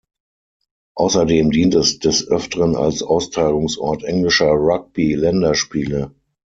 [0.95, 6.09] Außerdem dient es des Öfteren als Austragungsort englischer Rugby-Länderspiele.